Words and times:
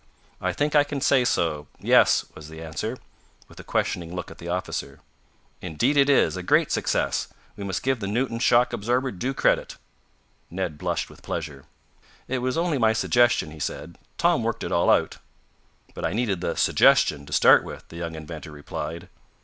"I 0.41 0.51
think 0.51 0.73
I 0.75 0.83
can 0.83 0.99
say 0.99 1.23
so 1.23 1.67
yes," 1.79 2.25
was 2.33 2.49
the 2.49 2.59
answer, 2.59 2.97
with 3.47 3.59
a 3.59 3.63
questioning 3.63 4.15
look 4.15 4.31
at 4.31 4.39
the 4.39 4.47
officer. 4.49 4.99
"Indeed 5.61 5.95
it 5.95 6.09
is 6.09 6.35
a 6.35 6.41
great 6.41 6.71
success! 6.71 7.27
We 7.55 7.63
must 7.63 7.83
give 7.83 7.99
the 7.99 8.07
Newton 8.07 8.39
shock 8.39 8.73
absorber 8.73 9.11
due 9.11 9.35
credit." 9.35 9.77
Ned 10.49 10.79
blushed 10.79 11.11
with 11.11 11.21
pleasure. 11.21 11.65
"It 12.27 12.39
was 12.39 12.57
only 12.57 12.79
my 12.79 12.93
suggestion," 12.93 13.51
he 13.51 13.59
said. 13.59 13.99
"Tom 14.17 14.41
worked 14.41 14.63
it 14.63 14.71
all 14.71 14.89
out." 14.89 15.19
"But 15.93 16.03
I 16.03 16.13
needed 16.13 16.41
the 16.41 16.55
suggestion 16.55 17.27
to 17.27 17.31
start 17.33 17.63
with," 17.63 17.87
the 17.89 17.97
young 17.97 18.15
inventor 18.15 18.49
replied. 18.51 19.07